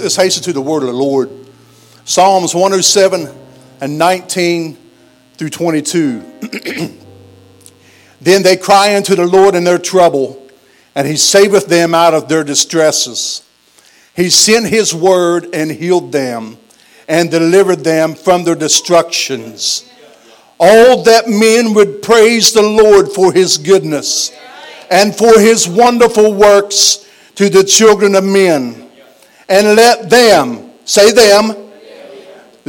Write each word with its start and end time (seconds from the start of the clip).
Let's 0.00 0.16
hasten 0.16 0.42
to 0.44 0.52
the 0.52 0.60
word 0.60 0.82
of 0.82 0.88
the 0.88 0.94
Lord. 0.94 1.30
Psalms 2.04 2.54
107 2.54 3.28
and 3.80 3.98
19 3.98 4.76
through 5.34 5.50
22. 5.50 6.20
then 8.20 8.42
they 8.42 8.56
cry 8.56 8.96
unto 8.96 9.14
the 9.14 9.26
Lord 9.26 9.54
in 9.54 9.64
their 9.64 9.78
trouble, 9.78 10.46
and 10.94 11.06
he 11.06 11.16
saveth 11.16 11.66
them 11.66 11.94
out 11.94 12.14
of 12.14 12.28
their 12.28 12.44
distresses. 12.44 13.42
He 14.14 14.28
sent 14.28 14.66
his 14.66 14.94
word 14.94 15.48
and 15.54 15.70
healed 15.70 16.12
them, 16.12 16.58
and 17.08 17.30
delivered 17.30 17.84
them 17.84 18.14
from 18.14 18.44
their 18.44 18.54
destructions. 18.54 19.90
All 20.58 21.02
that 21.04 21.28
men 21.28 21.74
would 21.74 22.02
praise 22.02 22.52
the 22.52 22.62
Lord 22.62 23.12
for 23.12 23.32
his 23.32 23.56
goodness 23.56 24.32
and 24.90 25.14
for 25.14 25.38
his 25.38 25.68
wonderful 25.68 26.34
works 26.34 27.08
to 27.36 27.48
the 27.48 27.64
children 27.64 28.14
of 28.14 28.24
men 28.24 28.85
and 29.48 29.76
let 29.76 30.10
them, 30.10 30.70
say 30.84 31.12
them, 31.12 31.54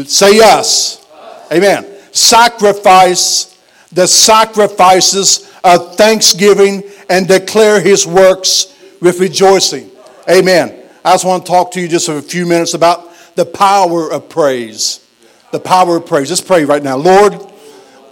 say 0.05 0.39
us, 0.39 1.05
amen, 1.51 1.85
sacrifice 2.11 3.57
the 3.91 4.07
sacrifices 4.07 5.51
of 5.63 5.95
thanksgiving 5.95 6.83
and 7.09 7.27
declare 7.27 7.81
his 7.81 8.05
works 8.05 8.75
with 9.01 9.19
rejoicing. 9.19 9.89
Amen. 10.29 10.83
I 11.03 11.13
just 11.13 11.25
want 11.25 11.45
to 11.45 11.51
talk 11.51 11.71
to 11.71 11.81
you 11.81 11.87
just 11.87 12.05
for 12.05 12.17
a 12.17 12.21
few 12.21 12.45
minutes 12.45 12.73
about 12.73 13.11
the 13.35 13.45
power 13.45 14.11
of 14.11 14.29
praise. 14.29 15.05
The 15.51 15.59
power 15.59 15.97
of 15.97 16.05
praise. 16.05 16.29
Let's 16.29 16.41
pray 16.41 16.65
right 16.65 16.83
now. 16.83 16.97
Lord, 16.97 17.33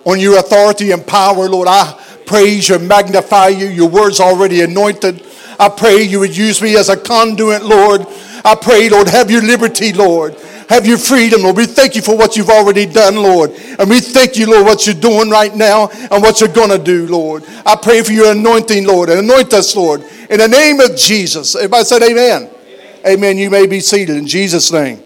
on 0.05 0.19
your 0.19 0.39
authority 0.39 0.91
and 0.91 1.05
power, 1.05 1.49
Lord, 1.49 1.67
I 1.67 2.01
praise 2.25 2.69
you, 2.69 2.79
magnify 2.79 3.49
you. 3.49 3.67
Your 3.67 3.89
word's 3.89 4.19
already 4.19 4.61
anointed. 4.61 5.25
I 5.59 5.69
pray 5.69 6.03
you 6.03 6.19
would 6.19 6.35
use 6.35 6.61
me 6.61 6.77
as 6.77 6.89
a 6.89 6.97
conduit, 6.97 7.63
Lord, 7.63 8.07
I 8.45 8.53
pray, 8.53 8.89
Lord, 8.89 9.07
have 9.07 9.31
your 9.31 9.41
liberty, 9.41 9.91
Lord. 9.91 10.35
Have 10.69 10.85
your 10.85 10.99
freedom, 10.99 11.41
Lord. 11.41 11.57
We 11.57 11.65
thank 11.65 11.95
you 11.95 12.01
for 12.03 12.15
what 12.15 12.37
you've 12.37 12.49
already 12.49 12.85
done, 12.85 13.15
Lord. 13.15 13.51
And 13.51 13.89
we 13.89 13.99
thank 13.99 14.37
you, 14.37 14.49
Lord, 14.49 14.65
what 14.65 14.85
you're 14.85 14.95
doing 14.95 15.31
right 15.31 15.53
now 15.55 15.89
and 15.89 16.21
what 16.21 16.39
you're 16.39 16.49
going 16.49 16.69
to 16.69 16.77
do, 16.77 17.07
Lord. 17.07 17.43
I 17.65 17.75
pray 17.75 18.03
for 18.03 18.11
your 18.11 18.31
anointing, 18.31 18.85
Lord, 18.85 19.09
and 19.09 19.19
anoint 19.19 19.53
us, 19.53 19.75
Lord. 19.75 20.03
In 20.29 20.39
the 20.39 20.47
name 20.47 20.79
of 20.79 20.95
Jesus. 20.95 21.55
Everybody 21.55 21.85
said 21.85 22.03
amen. 22.03 22.49
Amen. 22.49 23.07
amen. 23.07 23.37
You 23.37 23.49
may 23.49 23.65
be 23.65 23.79
seated 23.79 24.15
in 24.15 24.27
Jesus' 24.27 24.71
name. 24.71 25.01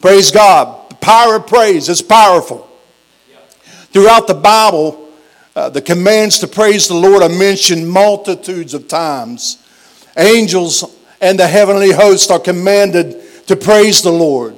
Praise 0.00 0.30
God. 0.30 0.90
The 0.90 0.96
power 0.96 1.36
of 1.36 1.46
praise 1.46 1.88
is 1.90 2.00
powerful. 2.00 2.66
Throughout 3.92 4.26
the 4.26 4.34
Bible, 4.34 5.10
uh, 5.54 5.68
the 5.68 5.82
commands 5.82 6.38
to 6.38 6.46
praise 6.46 6.88
the 6.88 6.94
Lord 6.94 7.22
are 7.22 7.28
mentioned 7.28 7.88
multitudes 7.90 8.72
of 8.72 8.88
times. 8.88 9.58
Angels 10.16 10.84
and 11.20 11.38
the 11.38 11.46
heavenly 11.46 11.92
hosts 11.92 12.30
are 12.30 12.38
commanded 12.38 13.46
to 13.46 13.56
praise 13.56 14.02
the 14.02 14.12
Lord. 14.12 14.56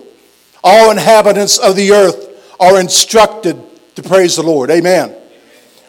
All 0.63 0.91
inhabitants 0.91 1.59
of 1.59 1.77
the 1.77 1.93
earth 1.93 2.55
are 2.61 2.81
instructed 2.81 3.61
to 3.97 4.03
praise 4.03 4.37
the 4.37 4.43
Lord. 4.43 4.71
Amen. 4.71 5.15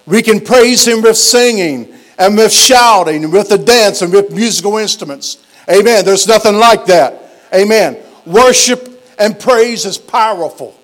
We 0.06 0.22
can 0.22 0.42
praise 0.42 0.88
Him 0.88 1.02
with 1.02 1.18
singing 1.18 1.94
and 2.18 2.38
with 2.38 2.52
shouting 2.52 3.24
and 3.24 3.34
with 3.34 3.50
the 3.50 3.58
dance 3.58 4.02
and 4.02 4.12
with 4.12 4.32
musical 4.32 4.78
instruments. 4.78 5.46
Amen. 5.70 6.04
There's 6.04 6.28
nothing 6.28 6.56
like 6.56 6.86
that. 6.88 7.22
Amen. 7.54 7.98
Worship 8.26 9.02
and 9.20 9.40
praise 9.40 9.86
is 9.86 9.98
powerful. 9.98 10.76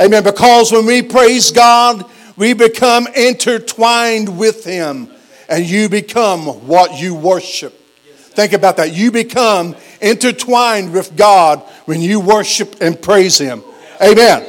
Amen. 0.00 0.22
Because 0.22 0.70
when 0.70 0.86
we 0.86 1.02
praise 1.02 1.50
God, 1.50 2.04
we 2.36 2.52
become 2.52 3.06
intertwined 3.16 4.38
with 4.38 4.64
Him 4.64 5.08
and 5.48 5.64
you 5.64 5.88
become 5.88 6.46
what 6.66 7.00
you 7.00 7.14
worship. 7.14 7.80
Think 8.34 8.52
about 8.52 8.76
that. 8.78 8.92
You 8.94 9.12
become 9.12 9.76
intertwined 10.00 10.92
with 10.92 11.16
God 11.16 11.60
when 11.86 12.00
you 12.00 12.20
worship 12.20 12.76
and 12.80 13.00
praise 13.00 13.38
Him. 13.38 13.62
Amen. 14.02 14.44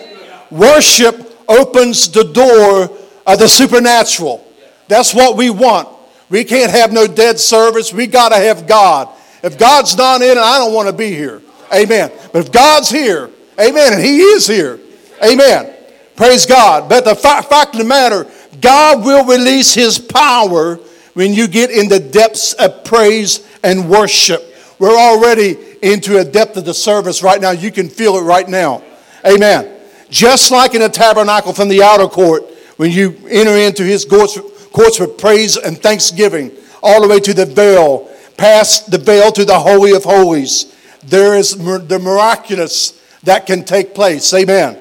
Worship 0.49 1.39
opens 1.47 2.09
the 2.09 2.23
door 2.23 2.97
of 3.27 3.39
the 3.39 3.47
supernatural. 3.47 4.45
That's 4.87 5.13
what 5.13 5.37
we 5.37 5.49
want. 5.49 5.89
We 6.29 6.43
can't 6.43 6.71
have 6.71 6.91
no 6.91 7.07
dead 7.07 7.39
service. 7.39 7.93
We 7.93 8.07
got 8.07 8.29
to 8.29 8.37
have 8.37 8.67
God. 8.67 9.09
If 9.43 9.57
God's 9.57 9.95
not 9.95 10.21
in 10.21 10.31
it, 10.31 10.37
I 10.37 10.57
don't 10.57 10.73
want 10.73 10.87
to 10.87 10.93
be 10.93 11.11
here. 11.11 11.41
Amen. 11.73 12.11
But 12.33 12.45
if 12.45 12.51
God's 12.51 12.89
here, 12.89 13.29
amen, 13.59 13.93
and 13.93 14.01
He 14.01 14.19
is 14.19 14.47
here, 14.47 14.79
amen. 15.23 15.73
Praise 16.15 16.45
God. 16.45 16.89
But 16.89 17.05
the 17.05 17.15
fact 17.15 17.53
of 17.53 17.77
the 17.77 17.83
matter, 17.83 18.25
God 18.61 19.05
will 19.05 19.25
release 19.25 19.73
His 19.73 19.99
power 19.99 20.79
when 21.13 21.33
you 21.33 21.47
get 21.47 21.71
in 21.71 21.89
the 21.89 21.99
depths 21.99 22.53
of 22.53 22.83
praise 22.83 23.47
and 23.65 23.89
worship. 23.89 24.55
We're 24.79 24.97
already 24.97 25.57
into 25.81 26.19
a 26.19 26.23
depth 26.23 26.55
of 26.55 26.65
the 26.65 26.73
service 26.73 27.23
right 27.23 27.41
now. 27.41 27.51
You 27.51 27.71
can 27.71 27.89
feel 27.89 28.15
it 28.15 28.21
right 28.21 28.47
now. 28.47 28.83
Amen. 29.25 29.71
Just 30.09 30.51
like 30.51 30.75
in 30.75 30.83
a 30.83 30.89
tabernacle 30.89 31.51
from 31.51 31.67
the 31.67 31.81
outer 31.81 32.07
court, 32.07 32.43
when 32.77 32.91
you 32.91 33.17
enter 33.27 33.57
into 33.57 33.83
his 33.83 34.05
courts, 34.05 34.39
courts 34.71 34.99
with 34.99 35.17
praise 35.17 35.57
and 35.57 35.77
thanksgiving, 35.77 36.51
all 36.83 37.01
the 37.01 37.07
way 37.07 37.19
to 37.19 37.33
the 37.33 37.45
veil, 37.45 38.09
past 38.37 38.91
the 38.91 38.97
veil 38.97 39.31
to 39.31 39.45
the 39.45 39.59
Holy 39.59 39.93
of 39.93 40.03
Holies, 40.03 40.75
there 41.03 41.35
is 41.35 41.55
the 41.55 41.99
miraculous 41.99 43.01
that 43.23 43.47
can 43.47 43.63
take 43.65 43.95
place. 43.95 44.31
Amen. 44.33 44.77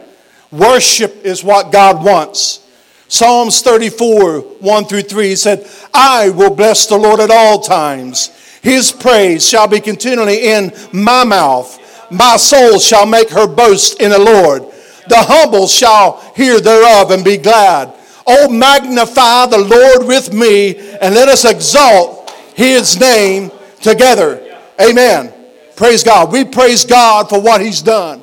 Worship 0.51 1.25
is 1.25 1.43
what 1.43 1.73
God 1.73 2.05
wants. 2.05 2.61
Psalms 3.09 3.63
34, 3.63 4.41
1 4.41 4.85
through 4.87 5.03
3, 5.03 5.29
he 5.29 5.37
said, 5.37 5.69
I 5.93 6.31
will 6.31 6.55
bless 6.55 6.87
the 6.87 6.97
Lord 6.97 7.21
at 7.21 7.31
all 7.31 7.61
times. 7.61 8.31
His 8.65 8.91
praise 8.91 9.49
shall 9.49 9.69
be 9.69 9.79
continually 9.79 10.49
in 10.49 10.73
my 10.93 11.23
mouth. 11.23 11.79
My 12.11 12.37
soul 12.37 12.81
shall 12.81 13.07
make 13.07 13.31
her 13.31 13.47
boast 13.47 14.01
in 14.01 14.11
the 14.11 14.19
Lord. 14.19 14.63
The 15.09 15.19
humble 15.19 15.69
shall 15.69 16.19
hear 16.35 16.61
thereof 16.61 17.11
and 17.11 17.23
be 17.23 17.37
glad. 17.37 17.95
Oh, 18.27 18.49
magnify 18.49 19.47
the 19.47 19.59
Lord 19.59 20.09
with 20.09 20.33
me 20.33 20.77
and 20.99 21.15
let 21.15 21.29
us 21.29 21.45
exalt 21.45 22.31
his 22.55 22.99
name 22.99 23.53
together. 23.83 24.59
Amen. 24.81 25.33
Praise 25.77 26.03
God. 26.03 26.33
We 26.33 26.45
praise 26.45 26.87
God 26.87 27.29
for 27.29 27.41
what 27.41 27.61
he's 27.61 27.83
done. 27.83 28.23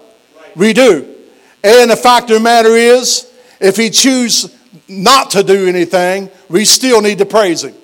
We 0.56 0.74
do. 0.74 1.16
And 1.64 1.92
the 1.92 1.96
fact 1.96 2.32
of 2.32 2.38
the 2.38 2.40
matter 2.40 2.76
is, 2.76 3.32
if 3.60 3.78
he 3.78 3.92
chooses 3.92 4.58
not 4.88 5.32
to 5.32 5.44
do 5.44 5.68
anything, 5.68 6.30
we 6.50 6.66
still 6.66 7.02
need 7.02 7.20
to 7.20 7.26
praise 7.26 7.64
Him. 7.64 7.76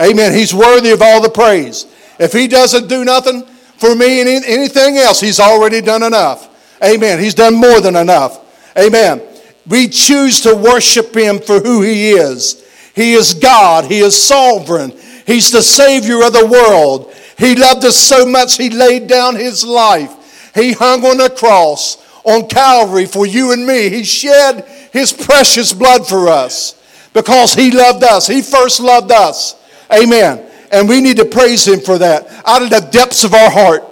Amen. 0.00 0.32
He's 0.32 0.54
worthy 0.54 0.90
of 0.90 1.02
all 1.02 1.20
the 1.20 1.30
praise. 1.30 1.86
If 2.18 2.32
He 2.32 2.48
doesn't 2.48 2.88
do 2.88 3.04
nothing 3.04 3.44
for 3.76 3.94
me 3.94 4.20
and 4.20 4.44
anything 4.44 4.96
else, 4.98 5.20
He's 5.20 5.40
already 5.40 5.80
done 5.80 6.02
enough. 6.02 6.50
Amen. 6.82 7.18
He's 7.18 7.34
done 7.34 7.54
more 7.54 7.80
than 7.80 7.96
enough. 7.96 8.40
Amen. 8.78 9.22
We 9.66 9.88
choose 9.88 10.40
to 10.42 10.54
worship 10.54 11.14
Him 11.14 11.38
for 11.38 11.60
who 11.60 11.82
He 11.82 12.10
is. 12.10 12.62
He 12.94 13.14
is 13.14 13.34
God, 13.34 13.86
He 13.86 14.00
is 14.00 14.20
sovereign, 14.20 14.92
He's 15.26 15.50
the 15.50 15.62
Savior 15.62 16.24
of 16.24 16.32
the 16.32 16.46
world. 16.46 17.12
He 17.36 17.56
loved 17.56 17.84
us 17.84 17.96
so 17.96 18.26
much, 18.26 18.56
He 18.56 18.70
laid 18.70 19.06
down 19.06 19.36
His 19.36 19.64
life. 19.64 20.52
He 20.54 20.72
hung 20.72 21.04
on 21.04 21.16
the 21.16 21.30
cross 21.30 21.98
on 22.24 22.48
Calvary 22.48 23.06
for 23.06 23.26
you 23.26 23.52
and 23.52 23.66
me. 23.66 23.88
He 23.90 24.04
shed 24.04 24.64
his 24.92 25.12
precious 25.12 25.72
blood 25.72 26.06
for 26.06 26.28
us 26.28 26.80
because 27.12 27.54
he 27.54 27.70
loved 27.70 28.04
us. 28.04 28.26
He 28.26 28.42
first 28.42 28.80
loved 28.80 29.12
us. 29.12 29.56
Amen. 29.92 30.43
And 30.74 30.88
we 30.88 31.00
need 31.00 31.18
to 31.18 31.24
praise 31.24 31.68
him 31.68 31.78
for 31.78 31.98
that 31.98 32.26
out 32.44 32.60
of 32.60 32.68
the 32.68 32.80
depths 32.80 33.22
of 33.22 33.32
our 33.32 33.48
heart. 33.48 33.84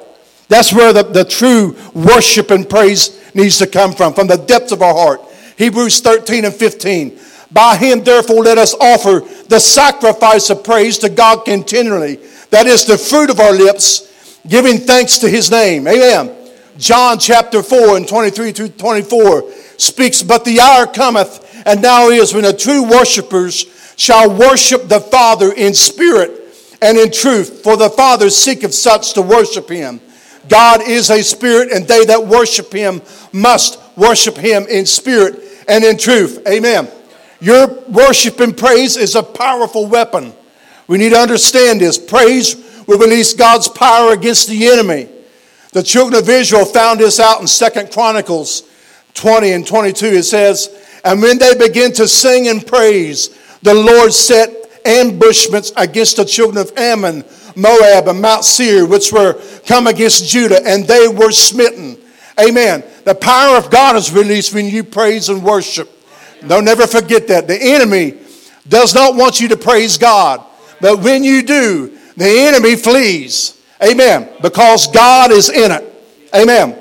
That's 0.48 0.72
where 0.72 0.92
the, 0.92 1.04
the 1.04 1.24
true 1.24 1.76
worship 1.94 2.50
and 2.50 2.68
praise 2.68 3.22
needs 3.36 3.58
to 3.58 3.68
come 3.68 3.92
from, 3.92 4.14
from 4.14 4.26
the 4.26 4.36
depths 4.36 4.72
of 4.72 4.82
our 4.82 4.92
heart. 4.92 5.20
Hebrews 5.56 6.00
13 6.00 6.44
and 6.44 6.52
15. 6.52 7.20
By 7.52 7.76
him, 7.76 8.02
therefore, 8.02 8.42
let 8.42 8.58
us 8.58 8.74
offer 8.74 9.20
the 9.46 9.60
sacrifice 9.60 10.50
of 10.50 10.64
praise 10.64 10.98
to 10.98 11.08
God 11.08 11.44
continually. 11.44 12.16
That 12.50 12.66
is 12.66 12.84
the 12.84 12.98
fruit 12.98 13.30
of 13.30 13.38
our 13.38 13.52
lips, 13.52 14.40
giving 14.48 14.78
thanks 14.78 15.18
to 15.18 15.28
his 15.28 15.52
name. 15.52 15.86
Amen. 15.86 16.34
John 16.78 17.20
chapter 17.20 17.62
4 17.62 17.96
and 17.96 18.08
23 18.08 18.52
to 18.54 18.68
24 18.70 19.52
speaks, 19.78 20.24
But 20.24 20.44
the 20.44 20.60
hour 20.60 20.88
cometh, 20.88 21.62
and 21.64 21.80
now 21.80 22.08
is, 22.08 22.34
when 22.34 22.42
the 22.42 22.52
true 22.52 22.82
worshippers 22.82 23.66
shall 23.96 24.36
worship 24.36 24.88
the 24.88 24.98
Father 24.98 25.52
in 25.52 25.74
spirit 25.74 26.40
and 26.82 26.98
in 26.98 27.12
truth, 27.12 27.62
for 27.62 27.76
the 27.76 27.88
Father 27.88 28.28
seeketh 28.28 28.74
such 28.74 29.14
to 29.14 29.22
worship 29.22 29.68
him. 29.68 30.00
God 30.48 30.82
is 30.82 31.10
a 31.10 31.22
spirit, 31.22 31.70
and 31.70 31.86
they 31.86 32.04
that 32.06 32.26
worship 32.26 32.72
him 32.72 33.00
must 33.32 33.78
worship 33.96 34.36
him 34.36 34.66
in 34.68 34.84
spirit 34.86 35.40
and 35.68 35.84
in 35.84 35.96
truth. 35.96 36.42
Amen. 36.46 36.88
Your 37.40 37.68
worship 37.88 38.40
and 38.40 38.56
praise 38.56 38.96
is 38.96 39.14
a 39.14 39.22
powerful 39.22 39.86
weapon. 39.86 40.32
We 40.88 40.98
need 40.98 41.10
to 41.10 41.18
understand 41.18 41.80
this. 41.80 41.98
Praise 41.98 42.56
will 42.86 42.98
release 42.98 43.32
God's 43.32 43.68
power 43.68 44.12
against 44.12 44.48
the 44.48 44.66
enemy. 44.68 45.08
The 45.72 45.82
children 45.82 46.20
of 46.20 46.28
Israel 46.28 46.64
found 46.64 47.00
this 47.00 47.20
out 47.20 47.40
in 47.40 47.46
Second 47.46 47.92
Chronicles 47.92 48.68
20 49.14 49.52
and 49.52 49.66
22, 49.66 50.06
it 50.06 50.22
says, 50.24 50.68
And 51.04 51.22
when 51.22 51.38
they 51.38 51.54
began 51.54 51.92
to 51.92 52.08
sing 52.08 52.48
and 52.48 52.66
praise, 52.66 53.38
the 53.62 53.74
Lord 53.74 54.12
set 54.12 54.61
ambushments 54.86 55.72
against 55.76 56.16
the 56.16 56.24
children 56.24 56.58
of 56.58 56.76
Ammon 56.76 57.24
Moab 57.56 58.08
and 58.08 58.20
Mount 58.20 58.44
Seir, 58.44 58.86
which 58.86 59.12
were 59.12 59.40
come 59.66 59.86
against 59.86 60.28
Judah, 60.28 60.60
and 60.64 60.86
they 60.86 61.08
were 61.08 61.32
smitten. 61.32 61.98
Amen. 62.40 62.82
The 63.04 63.14
power 63.14 63.56
of 63.56 63.70
God 63.70 63.96
is 63.96 64.12
released 64.12 64.54
when 64.54 64.66
you 64.66 64.84
praise 64.84 65.28
and 65.28 65.42
worship. 65.42 65.90
Don't 66.46 66.64
never 66.64 66.86
forget 66.86 67.28
that. 67.28 67.46
The 67.46 67.58
enemy 67.60 68.18
does 68.68 68.94
not 68.94 69.16
want 69.16 69.40
you 69.40 69.48
to 69.48 69.56
praise 69.56 69.98
God, 69.98 70.44
but 70.80 71.00
when 71.00 71.22
you 71.22 71.42
do, 71.42 71.96
the 72.16 72.28
enemy 72.28 72.76
flees. 72.76 73.60
Amen. 73.82 74.28
Because 74.40 74.86
God 74.88 75.30
is 75.30 75.48
in 75.48 75.70
it. 75.72 76.04
Amen. 76.34 76.78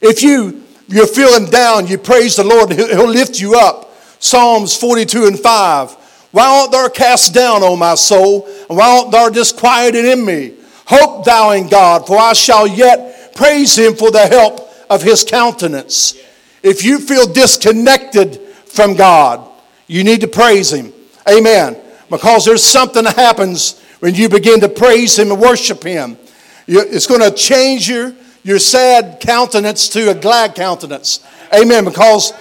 If 0.00 0.22
you 0.22 0.62
you're 0.88 1.06
feeling 1.06 1.50
down, 1.50 1.86
you 1.86 1.98
praise 1.98 2.36
the 2.36 2.44
Lord, 2.44 2.72
he'll 2.72 3.08
lift 3.08 3.40
you 3.40 3.58
up. 3.58 3.94
Psalms 4.18 4.76
42 4.76 5.26
and 5.26 5.38
5. 5.38 5.96
Why 6.36 6.60
art 6.60 6.70
thou 6.70 6.86
cast 6.90 7.32
down, 7.32 7.62
O 7.62 7.76
my 7.76 7.94
soul? 7.94 8.46
And 8.68 8.76
why 8.76 8.98
art 8.98 9.10
thou 9.10 9.30
disquieted 9.30 10.04
in 10.04 10.22
me? 10.22 10.52
Hope 10.84 11.24
thou 11.24 11.52
in 11.52 11.66
God, 11.66 12.06
for 12.06 12.18
I 12.18 12.34
shall 12.34 12.66
yet 12.66 13.34
praise 13.34 13.78
him 13.78 13.94
for 13.94 14.10
the 14.10 14.26
help 14.26 14.60
of 14.90 15.00
his 15.00 15.24
countenance. 15.24 16.14
If 16.62 16.84
you 16.84 16.98
feel 16.98 17.26
disconnected 17.26 18.38
from 18.66 18.96
God, 18.96 19.48
you 19.86 20.04
need 20.04 20.20
to 20.20 20.28
praise 20.28 20.70
him. 20.70 20.92
Amen. 21.26 21.74
Because 22.10 22.44
there's 22.44 22.62
something 22.62 23.04
that 23.04 23.16
happens 23.16 23.80
when 24.00 24.14
you 24.14 24.28
begin 24.28 24.60
to 24.60 24.68
praise 24.68 25.18
him 25.18 25.32
and 25.32 25.40
worship 25.40 25.84
him. 25.84 26.18
It's 26.66 27.06
going 27.06 27.22
to 27.22 27.30
change 27.30 27.88
your, 27.88 28.14
your 28.42 28.58
sad 28.58 29.20
countenance 29.20 29.88
to 29.88 30.10
a 30.10 30.14
glad 30.14 30.54
countenance. 30.54 31.26
Amen. 31.54 31.86
Because 31.86 32.32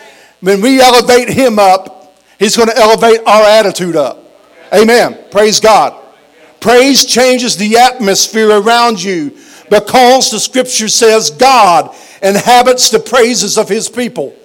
when 0.42 0.59
we 0.59 0.81
elevate 0.81 1.30
him 1.30 1.59
up, 1.59 1.94
he's 2.39 2.55
going 2.55 2.69
to 2.69 2.77
elevate 2.77 3.21
our 3.25 3.43
attitude 3.43 3.95
up. 3.95 4.19
Amen. 4.73 5.17
Praise 5.31 5.59
God. 5.59 6.01
Praise 6.59 7.05
changes 7.05 7.57
the 7.57 7.77
atmosphere 7.77 8.49
around 8.49 9.01
you 9.01 9.37
because 9.69 10.31
the 10.31 10.39
scripture 10.39 10.87
says 10.87 11.29
God 11.29 11.95
inhabits 12.21 12.89
the 12.89 12.99
praises 12.99 13.57
of 13.57 13.69
his 13.69 13.87
people. 13.87 14.35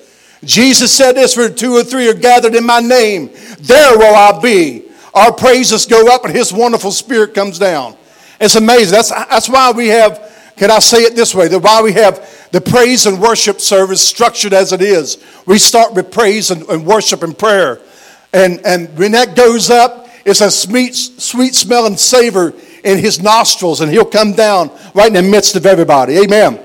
Jesus 0.45 0.93
said 0.93 1.13
this 1.13 1.37
where 1.37 1.51
two 1.51 1.75
or 1.75 1.85
three 1.85 2.09
are 2.09 2.15
gathered 2.15 2.55
in 2.55 2.65
my 2.65 2.81
name, 2.81 3.31
there 3.61 3.97
will 3.97 4.15
I 4.15 4.39
be. 4.41 4.85
Our 5.13 5.33
praises 5.33 5.87
go 5.87 6.15
up 6.15 6.25
and 6.25 6.35
his 6.35 6.53
wonderful 6.53 6.93
spirit 6.93 7.35
comes 7.35 7.59
down. 7.59 7.97
It's 8.41 8.55
amazing. 8.55 8.93
That's, 8.93 9.11
that's 9.11 9.49
why 9.49 9.73
we 9.73 9.89
have, 9.89 10.30
can 10.61 10.71
I 10.71 10.79
say 10.79 10.99
it 10.99 11.17
this 11.17 11.35
way? 11.35 11.49
That 11.49 11.61
why 11.61 11.81
we 11.81 11.95
have 11.95 12.51
the 12.53 12.61
praise 12.61 13.07
and 13.07 13.19
worship 13.19 13.63
service 13.63 14.07
structured 14.07 14.53
as 14.53 14.75
it 14.75 14.83
is. 14.83 15.17
We 15.47 15.57
start 15.57 15.95
with 15.95 16.13
praise 16.13 16.51
and, 16.51 16.69
and 16.69 16.85
worship 16.85 17.23
and 17.23 17.37
prayer. 17.37 17.81
And, 18.35 18.61
and 18.67 18.95
when 18.99 19.13
that 19.13 19.35
goes 19.35 19.71
up, 19.71 20.11
it's 20.27 20.43
a 20.43 20.51
sweet, 20.51 20.95
sweet 20.95 21.55
smell 21.55 21.87
and 21.87 21.99
savor 21.99 22.53
in 22.85 22.99
his 22.99 23.23
nostrils, 23.23 23.81
and 23.81 23.91
he'll 23.91 24.05
come 24.05 24.35
down 24.35 24.71
right 24.93 25.07
in 25.07 25.15
the 25.15 25.23
midst 25.23 25.57
of 25.57 25.65
everybody. 25.65 26.19
Amen. 26.19 26.61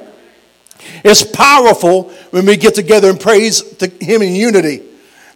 It's 1.06 1.24
powerful 1.24 2.10
when 2.32 2.46
we 2.46 2.58
get 2.58 2.76
together 2.76 3.10
and 3.10 3.18
praise 3.18 3.62
to 3.78 3.88
him 3.88 4.22
in 4.22 4.36
unity. 4.36 4.84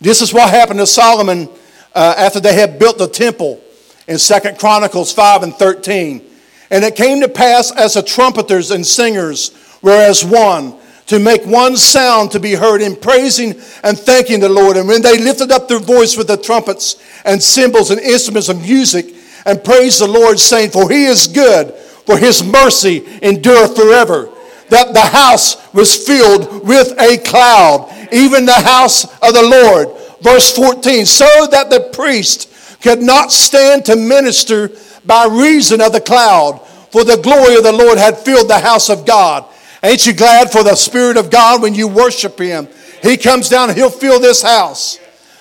This 0.01 0.21
is 0.21 0.33
what 0.33 0.49
happened 0.49 0.79
to 0.79 0.85
Solomon 0.85 1.47
uh, 1.95 2.15
after 2.17 2.41
they 2.41 2.55
had 2.55 2.77
built 2.77 2.97
the 2.97 3.07
temple 3.07 3.63
in 4.05 4.17
Second 4.17 4.59
Chronicles 4.59 5.13
5 5.13 5.43
and 5.43 5.55
13. 5.55 6.28
And 6.69 6.83
it 6.83 6.95
came 6.95 7.21
to 7.21 7.29
pass 7.29 7.71
as 7.71 7.95
the 7.95 8.03
trumpeters 8.03 8.71
and 8.71 8.85
singers 8.85 9.51
were 9.81 10.01
as 10.01 10.23
one, 10.23 10.75
to 11.07 11.19
make 11.19 11.43
one 11.45 11.75
sound 11.75 12.31
to 12.31 12.39
be 12.39 12.53
heard 12.53 12.81
in 12.81 12.95
praising 12.95 13.51
and 13.83 13.97
thanking 13.97 14.39
the 14.39 14.49
Lord. 14.49 14.77
And 14.77 14.87
when 14.87 15.01
they 15.01 15.17
lifted 15.17 15.51
up 15.51 15.67
their 15.67 15.79
voice 15.79 16.15
with 16.15 16.27
the 16.27 16.37
trumpets 16.37 17.01
and 17.25 17.41
cymbals 17.41 17.89
and 17.89 17.99
instruments 17.99 18.49
of 18.49 18.61
music 18.61 19.15
and 19.45 19.63
praised 19.63 20.01
the 20.01 20.07
Lord, 20.07 20.39
saying, 20.39 20.71
For 20.71 20.89
he 20.89 21.05
is 21.05 21.27
good, 21.27 21.73
for 22.05 22.17
his 22.17 22.43
mercy 22.43 23.03
endureth 23.21 23.75
forever. 23.75 24.29
That 24.69 24.93
the 24.93 25.01
house 25.01 25.73
was 25.73 26.05
filled 26.05 26.67
with 26.67 26.93
a 27.01 27.17
cloud, 27.17 27.91
even 28.11 28.45
the 28.45 28.53
house 28.53 29.05
of 29.21 29.33
the 29.33 29.41
Lord 29.41 29.99
verse 30.21 30.51
14, 30.55 31.05
so 31.05 31.47
that 31.51 31.69
the 31.69 31.89
priest 31.93 32.81
could 32.81 33.01
not 33.01 33.31
stand 33.31 33.85
to 33.85 33.95
minister 33.95 34.71
by 35.09 35.25
reason 35.25 35.81
of 35.81 35.91
the 35.91 35.99
cloud, 35.99 36.65
for 36.91 37.03
the 37.03 37.17
glory 37.17 37.57
of 37.57 37.63
the 37.63 37.73
Lord 37.73 37.97
had 37.97 38.17
filled 38.17 38.49
the 38.49 38.59
house 38.59 38.89
of 38.89 39.05
God. 39.05 39.43
Ain't 39.83 40.05
you 40.07 40.13
glad 40.13 40.51
for 40.51 40.63
the 40.63 40.75
Spirit 40.75 41.17
of 41.17 41.29
God 41.29 41.61
when 41.61 41.75
you 41.75 41.87
worship 41.87 42.39
Him? 42.39 42.69
He 43.01 43.17
comes 43.17 43.49
down 43.49 43.75
He'll 43.75 43.89
fill 43.89 44.21
this 44.21 44.41
house. 44.41 44.99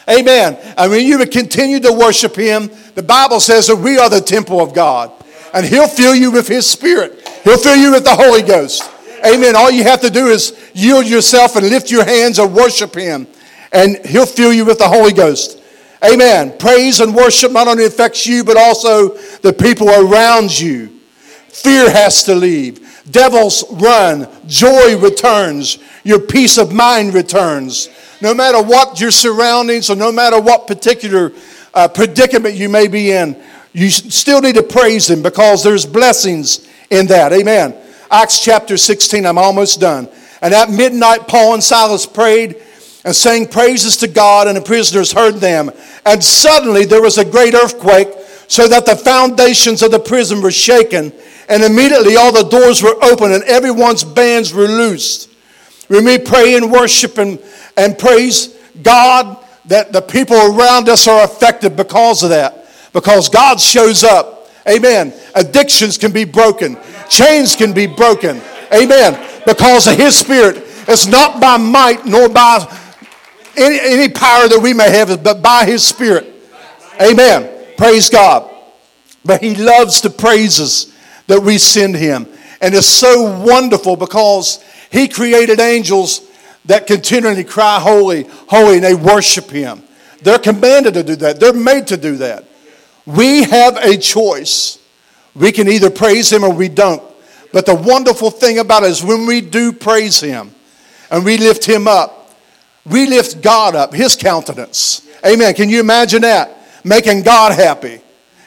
Amen. 0.09 0.59
And 0.76 0.91
when 0.91 1.06
you 1.06 1.25
continue 1.26 1.79
to 1.81 1.93
worship 1.93 2.35
Him, 2.35 2.70
the 2.94 3.03
Bible 3.03 3.38
says 3.38 3.67
that 3.69 3.76
we 3.76 3.99
are 3.99 4.11
the 4.11 4.20
temple 4.20 4.61
of 4.61 4.75
God. 4.75 5.12
And 5.55 5.65
He'll 5.65 5.88
fill 5.88 6.15
you 6.15 6.32
with 6.32 6.49
His 6.49 6.69
Spirit, 6.69 7.29
He'll 7.44 7.59
fill 7.59 7.76
you 7.76 7.93
with 7.93 8.05
the 8.05 8.17
Holy 8.17 8.43
Ghost. 8.43 8.91
Amen. 9.25 9.55
All 9.55 9.70
you 9.70 9.82
have 9.85 10.00
to 10.00 10.11
do 10.11 10.29
is 10.29 10.59
yield 10.75 11.06
yourself 11.06 11.56
and 11.56 11.69
lift 11.69 11.91
your 11.91 12.05
hands 12.05 12.38
and 12.38 12.55
worship 12.55 12.94
Him 12.94 13.26
and 13.73 14.05
He'll 14.06 14.26
fill 14.26 14.53
you 14.53 14.65
with 14.65 14.79
the 14.79 14.88
Holy 14.88 15.12
Ghost. 15.12 15.61
Amen. 16.04 16.56
Praise 16.58 17.00
and 17.00 17.14
worship 17.14 17.50
not 17.50 17.66
only 17.66 17.84
affects 17.84 18.26
you, 18.26 18.44
but 18.44 18.56
also 18.56 19.16
the 19.38 19.52
people 19.52 19.88
around 19.90 20.58
you. 20.58 20.88
Fear 21.48 21.90
has 21.90 22.22
to 22.24 22.34
leave. 22.34 22.84
Devils 23.10 23.64
run. 23.72 24.28
Joy 24.46 24.96
returns. 24.98 25.78
Your 26.04 26.20
peace 26.20 26.56
of 26.56 26.72
mind 26.72 27.14
returns. 27.14 27.88
No 28.20 28.32
matter 28.34 28.62
what 28.62 29.00
your 29.00 29.10
surroundings 29.10 29.90
or 29.90 29.96
no 29.96 30.12
matter 30.12 30.40
what 30.40 30.66
particular 30.66 31.32
uh, 31.74 31.88
predicament 31.88 32.54
you 32.54 32.68
may 32.68 32.86
be 32.86 33.10
in, 33.10 33.40
you 33.72 33.90
still 33.90 34.40
need 34.40 34.54
to 34.54 34.62
praise 34.62 35.10
Him 35.10 35.22
because 35.22 35.64
there's 35.64 35.86
blessings 35.86 36.68
in 36.90 37.06
that. 37.08 37.32
Amen. 37.32 37.76
Acts 38.10 38.40
chapter 38.40 38.76
16, 38.76 39.26
I'm 39.26 39.38
almost 39.38 39.80
done. 39.80 40.08
And 40.40 40.54
at 40.54 40.70
midnight, 40.70 41.26
Paul 41.28 41.54
and 41.54 41.62
Silas 41.62 42.06
prayed 42.06 42.62
and 43.08 43.16
sang 43.16 43.46
praises 43.46 43.96
to 43.96 44.06
God, 44.06 44.49
and 44.49 44.58
the 44.58 44.60
prisoners 44.60 45.12
heard 45.12 45.37
them. 45.37 45.70
And 46.05 46.22
suddenly 46.22 46.84
there 46.84 47.00
was 47.00 47.16
a 47.16 47.25
great 47.25 47.55
earthquake, 47.55 48.08
so 48.49 48.69
that 48.69 48.84
the 48.84 48.96
foundations 48.96 49.82
of 49.82 49.93
the 49.93 49.99
prison 49.99 50.43
were 50.43 50.50
shaken, 50.50 51.14
and 51.49 51.62
immediately 51.62 52.16
all 52.16 52.32
the 52.32 52.43
doors 52.43 52.82
were 52.82 53.02
open, 53.02 53.32
and 53.32 53.43
everyone's 53.44 54.05
bands 54.05 54.52
were 54.52 54.66
loosed. 54.66 55.31
We 55.88 56.02
may 56.02 56.19
pray 56.19 56.55
and 56.55 56.70
worship 56.70 57.16
and, 57.16 57.38
and 57.78 57.99
praise 57.99 58.55
God 58.82 59.43
that 59.64 59.90
the 59.90 60.02
people 60.02 60.37
around 60.37 60.90
us 60.90 61.08
are 61.08 61.25
affected 61.25 61.76
because 61.76 62.22
of 62.22 62.28
that, 62.28 62.69
because 62.93 63.31
God 63.31 63.58
shows 63.58 64.05
up. 64.05 64.50
Amen. 64.69 65.14
Addictions 65.34 65.96
can 65.96 66.12
be 66.12 66.26
broken, 66.26 66.76
chains 67.08 67.56
can 67.56 67.72
be 67.72 67.87
broken. 67.87 68.38
Amen. 68.70 69.43
Because 69.46 69.87
of 69.87 69.96
His 69.96 70.14
Spirit. 70.14 70.66
It's 70.90 71.06
not 71.06 71.38
by 71.38 71.58
might 71.58 72.06
nor 72.06 72.31
by 72.31 72.60
any, 73.58 73.79
any 73.81 74.08
power 74.12 74.48
that 74.48 74.60
we 74.60 74.72
may 74.72 74.91
have, 74.91 75.22
but 75.22 75.43
by 75.43 75.65
His 75.65 75.84
Spirit. 75.84 76.27
Amen. 77.00 77.77
Praise 77.77 78.08
God. 78.08 78.50
But 79.24 79.43
He 79.43 79.55
loves 79.55 80.00
the 80.00 80.10
praises 80.10 80.94
that 81.27 81.41
we 81.41 81.58
send 81.58 81.96
Him. 81.96 82.27
And 82.60 82.74
it's 82.74 82.86
so 82.86 83.41
wonderful 83.44 83.96
because 83.96 84.65
He 84.91 85.08
created 85.08 85.60
angels 85.60 86.29
that 86.65 86.86
continually 86.86 87.44
cry, 87.44 87.79
Holy, 87.81 88.27
holy, 88.48 88.77
and 88.77 88.84
they 88.84 88.94
worship 88.94 89.50
Him. 89.50 89.82
They're 90.22 90.38
commanded 90.38 90.94
to 90.94 91.03
do 91.03 91.17
that, 91.17 91.41
they're 91.41 91.53
made 91.53 91.86
to 91.88 91.96
do 91.96 92.17
that. 92.17 92.44
We 93.06 93.44
have 93.44 93.77
a 93.77 93.96
choice. 93.96 94.79
We 95.34 95.53
can 95.53 95.69
either 95.69 95.88
praise 95.88 96.32
Him 96.32 96.44
or 96.44 96.53
we 96.53 96.69
don't. 96.69 97.03
But 97.53 97.65
the 97.65 97.74
wonderful 97.74 98.31
thing 98.31 98.58
about 98.58 98.82
it 98.82 98.91
is 98.91 99.03
when 99.03 99.24
we 99.24 99.41
do 99.41 99.72
praise 99.72 100.20
Him 100.20 100.50
and 101.10 101.24
we 101.24 101.38
lift 101.38 101.65
Him 101.65 101.88
up, 101.88 102.18
we 102.90 103.06
lift 103.06 103.42
God 103.42 103.74
up, 103.74 103.92
His 103.92 104.16
countenance. 104.16 105.06
Amen. 105.26 105.54
Can 105.54 105.68
you 105.68 105.80
imagine 105.80 106.22
that? 106.22 106.56
Making 106.84 107.22
God 107.22 107.52
happy. 107.52 108.00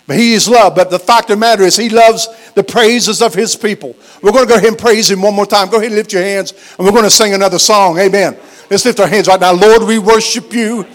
But 0.07 0.17
He 0.17 0.33
is 0.33 0.47
love. 0.49 0.75
But 0.75 0.89
the 0.89 0.99
fact 0.99 1.29
of 1.29 1.37
the 1.37 1.39
matter 1.39 1.63
is, 1.63 1.75
He 1.75 1.89
loves 1.89 2.27
the 2.53 2.63
praises 2.63 3.21
of 3.21 3.33
His 3.33 3.55
people. 3.55 3.95
We're 4.21 4.31
going 4.31 4.45
to 4.45 4.49
go 4.49 4.55
ahead 4.55 4.69
and 4.69 4.77
praise 4.77 5.09
Him 5.09 5.21
one 5.21 5.35
more 5.35 5.45
time. 5.45 5.69
Go 5.69 5.77
ahead 5.77 5.87
and 5.87 5.95
lift 5.95 6.13
your 6.13 6.23
hands, 6.23 6.53
and 6.77 6.85
we're 6.85 6.93
going 6.93 7.03
to 7.03 7.09
sing 7.09 7.33
another 7.33 7.59
song. 7.59 7.97
Amen. 7.99 8.37
Let's 8.69 8.85
lift 8.85 8.99
our 8.99 9.07
hands 9.07 9.27
right 9.27 9.39
now. 9.39 9.53
Lord, 9.53 9.83
we 9.83 9.99
worship 9.99 10.53
you, 10.53 10.85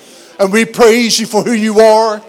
and 0.41 0.53
we 0.53 0.65
praise 0.65 1.19
you 1.21 1.27
for 1.27 1.43
who 1.43 1.53
you 1.53 1.81
are. 1.81 2.23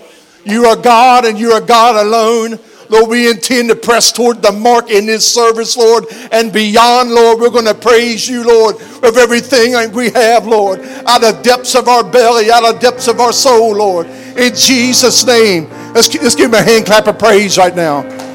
You 0.45 0.65
are 0.65 0.75
God, 0.75 1.25
and 1.25 1.37
you 1.37 1.51
are 1.51 1.61
God 1.61 2.05
alone. 2.05 2.59
Lord, 2.89 3.09
we 3.09 3.29
intend 3.29 3.69
to 3.69 3.75
press 3.75 4.11
toward 4.11 4.41
the 4.41 4.51
mark 4.51 4.89
in 4.89 5.05
this 5.05 5.31
service, 5.31 5.75
Lord, 5.75 6.05
and 6.31 6.51
beyond, 6.53 7.11
Lord. 7.11 7.39
We're 7.39 7.49
going 7.49 7.65
to 7.65 7.73
praise 7.73 8.27
you, 8.27 8.45
Lord, 8.45 8.75
of 8.75 9.17
everything 9.17 9.73
we 9.91 10.09
have, 10.11 10.47
Lord, 10.47 10.79
out 11.05 11.23
of 11.23 11.43
depths 11.43 11.75
of 11.75 11.87
our 11.87 12.03
belly, 12.03 12.51
out 12.51 12.65
of 12.65 12.79
depths 12.79 13.07
of 13.07 13.19
our 13.19 13.33
soul, 13.33 13.75
Lord. 13.75 14.07
In 14.07 14.53
Jesus' 14.55 15.25
name. 15.25 15.69
Let's, 15.93 16.13
let's 16.21 16.35
give 16.35 16.53
him 16.53 16.53
a 16.53 16.63
hand 16.63 16.85
clap 16.85 17.07
of 17.07 17.17
praise 17.17 17.57
right 17.57 17.75
now. 17.75 18.26